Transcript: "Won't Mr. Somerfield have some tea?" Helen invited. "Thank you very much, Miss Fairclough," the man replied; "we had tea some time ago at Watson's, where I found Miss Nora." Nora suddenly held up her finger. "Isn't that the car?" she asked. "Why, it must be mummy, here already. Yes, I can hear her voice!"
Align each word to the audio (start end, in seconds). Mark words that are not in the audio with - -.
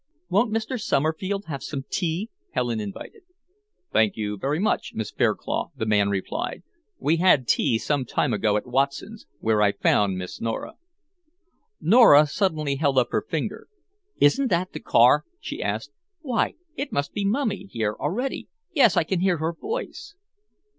"Won't 0.29 0.51
Mr. 0.51 0.81
Somerfield 0.81 1.45
have 1.45 1.61
some 1.61 1.85
tea?" 1.91 2.31
Helen 2.53 2.79
invited. 2.79 3.21
"Thank 3.93 4.17
you 4.17 4.35
very 4.35 4.57
much, 4.57 4.93
Miss 4.95 5.11
Fairclough," 5.11 5.73
the 5.77 5.85
man 5.85 6.09
replied; 6.09 6.63
"we 6.97 7.17
had 7.17 7.47
tea 7.47 7.77
some 7.77 8.03
time 8.05 8.33
ago 8.33 8.57
at 8.57 8.65
Watson's, 8.65 9.27
where 9.41 9.61
I 9.61 9.73
found 9.73 10.17
Miss 10.17 10.41
Nora." 10.41 10.73
Nora 11.79 12.25
suddenly 12.25 12.77
held 12.77 12.97
up 12.97 13.09
her 13.11 13.21
finger. 13.29 13.67
"Isn't 14.19 14.47
that 14.47 14.73
the 14.73 14.79
car?" 14.79 15.23
she 15.39 15.61
asked. 15.61 15.91
"Why, 16.21 16.55
it 16.75 16.91
must 16.91 17.13
be 17.13 17.23
mummy, 17.23 17.67
here 17.67 17.95
already. 17.99 18.47
Yes, 18.73 18.97
I 18.97 19.03
can 19.03 19.19
hear 19.19 19.37
her 19.37 19.53
voice!" 19.53 20.15